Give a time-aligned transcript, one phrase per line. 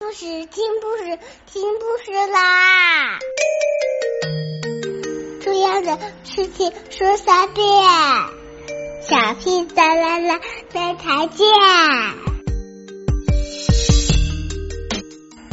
[0.00, 3.18] 故事听故事听故事啦！
[5.42, 7.66] 重要的事情说三遍，
[9.02, 10.40] 小屁哒啦啦，
[10.72, 11.48] 明天见！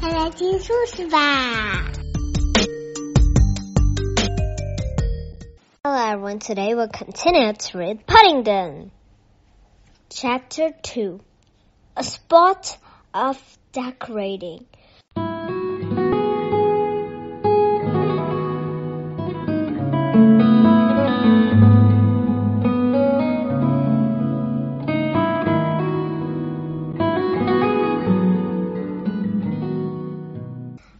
[0.00, 1.90] 快来听故事吧
[5.82, 8.92] ！Hello everyone, today we'll continue to read Paddington.
[10.08, 11.18] Chapter 2
[11.96, 12.78] A Spot
[13.12, 13.36] of
[13.78, 14.66] decorating.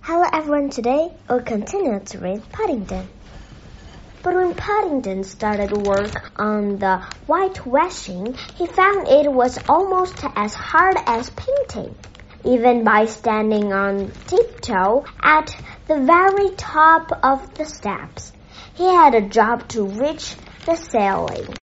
[0.02, 3.08] Hello everyone, today we'll continue to read Paddington.
[4.22, 10.96] But when Paddington started work on the whitewashing, he found it was almost as hard
[11.06, 11.96] as painting
[12.44, 15.56] even by standing on tiptoe at
[15.86, 18.32] the very top of the steps.
[18.74, 21.56] He had a job to reach the ceiling.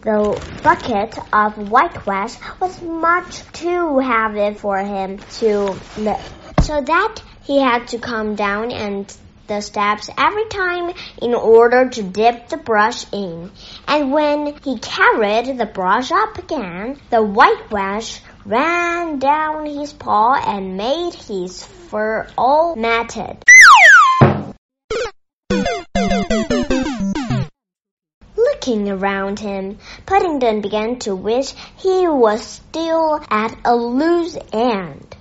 [0.00, 7.60] The bucket of whitewash was much too heavy for him to lift, so that he
[7.60, 9.12] had to come down and
[9.48, 13.50] the steps every time in order to dip the brush in.
[13.88, 20.78] And when he carried the brush up again, the whitewash ran down his paw and
[20.78, 23.36] made his fur all matted.
[28.36, 29.76] Looking around him,
[30.06, 35.14] Paddington began to wish he was still at a loose end.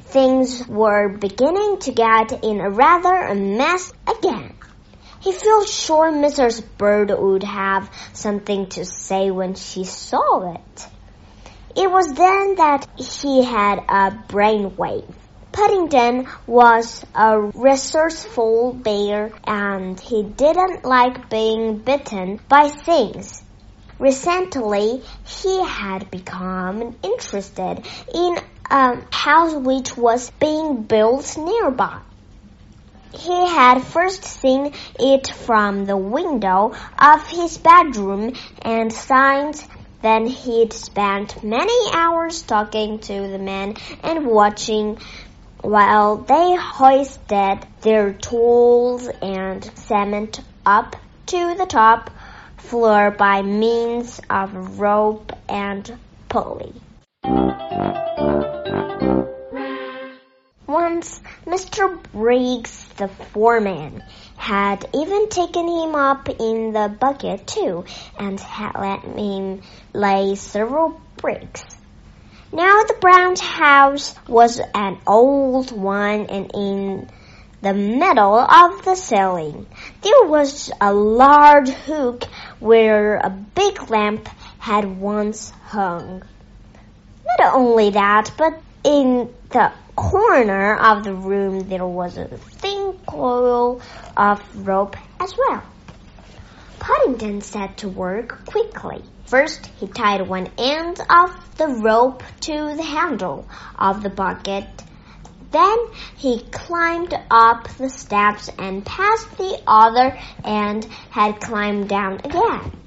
[0.00, 4.54] Things were beginning to get in a rather a mess again.
[5.20, 6.64] He felt sure Mrs.
[6.78, 10.86] Bird would have something to say when she saw it.
[11.76, 15.14] It was then that he had a brainwave.
[15.52, 23.42] Paddington was a resourceful bear and he didn't like being bitten by things.
[24.00, 31.98] Recently, he had become interested in a house which was being built nearby.
[33.12, 39.68] He had first seen it from the window of his bedroom and signs
[40.02, 44.98] then he'd spent many hours talking to the men and watching
[45.62, 50.96] while they hoisted their tools and cement up
[51.26, 52.10] to the top
[52.56, 55.92] floor by means of rope and
[56.28, 56.72] pulley.
[60.70, 62.00] Once Mr.
[62.12, 64.00] Briggs, the foreman,
[64.36, 67.84] had even taken him up in the bucket too,
[68.16, 71.64] and had let him lay several bricks.
[72.52, 77.10] Now the brown house was an old one, and in
[77.62, 79.66] the middle of the ceiling
[80.02, 82.22] there was a large hook
[82.60, 84.28] where a big lamp
[84.60, 86.22] had once hung.
[87.26, 93.82] Not only that, but in the corner of the room there was a thin coil
[94.16, 95.62] of rope as well.
[96.78, 99.02] Paddington set to work quickly.
[99.26, 103.46] First, he tied one end of the rope to the handle
[103.78, 104.66] of the bucket.
[105.50, 105.78] Then
[106.16, 112.79] he climbed up the steps and passed the other end had climbed down again.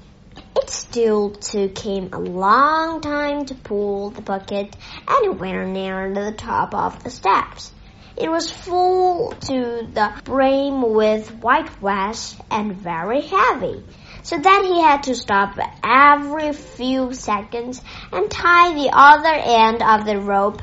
[0.94, 4.76] Still took him a long time to pull the bucket
[5.08, 7.72] and anywhere near the top of the steps.
[8.16, 13.82] It was full to the brim with white whitewash and very heavy,
[14.22, 20.06] so that he had to stop every few seconds and tie the other end of
[20.06, 20.62] the rope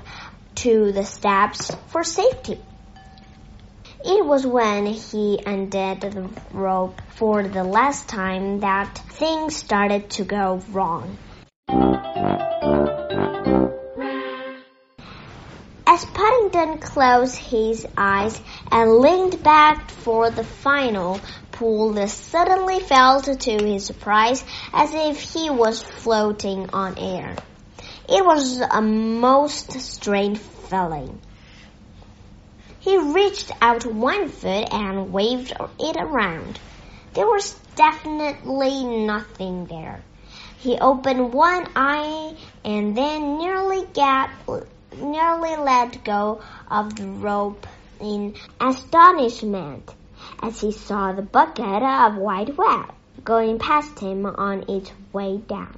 [0.56, 2.58] to the steps for safety.
[4.04, 10.24] It was when he undid the rope for the last time that things started to
[10.24, 11.18] go wrong.
[15.86, 18.42] As Paddington closed his eyes
[18.72, 21.20] and leaned back for the final
[21.52, 24.44] pull, he suddenly felt to his surprise
[24.74, 27.36] as if he was floating on air.
[28.10, 31.20] It was a most strange feeling.
[32.82, 36.60] He reached out one foot and waved it around.
[37.14, 40.04] There was definitely nothing there.
[40.58, 42.36] He opened one eye
[42.66, 44.32] and then nearly got,
[44.98, 46.42] nearly let go
[46.72, 47.68] of the rope
[48.00, 49.94] in astonishment
[50.42, 52.92] as he saw the bucket of white web
[53.24, 55.78] going past him on its way down.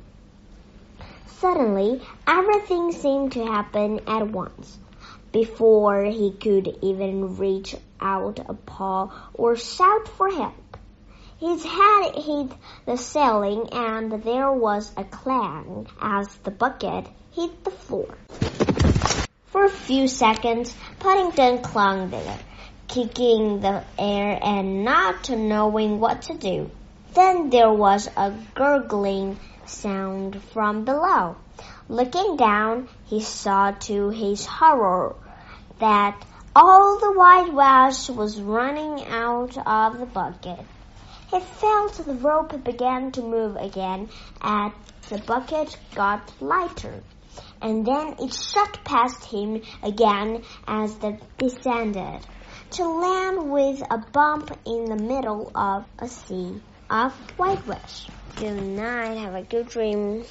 [1.27, 4.79] Suddenly, everything seemed to happen at once.
[5.31, 10.77] Before he could even reach out a paw or shout for help.
[11.39, 12.51] His head hit
[12.85, 18.15] the ceiling and there was a clang as the bucket hit the floor.
[19.47, 22.39] For a few seconds, Paddington clung there,
[22.87, 26.71] kicking the air and not knowing what to do.
[27.13, 31.35] Then there was a gurgling sound from below.
[31.89, 35.15] Looking down, he saw to his horror
[35.79, 36.23] that
[36.55, 40.65] all the white wash was running out of the bucket.
[41.27, 44.09] He felt the rope began to move again
[44.41, 44.71] as
[45.09, 47.03] the bucket got lighter
[47.61, 52.19] and then it shot past him again as they descended,
[52.71, 58.07] to land with a bump in the middle of a sea of whitewash.
[58.37, 60.25] Good night, have a good dream.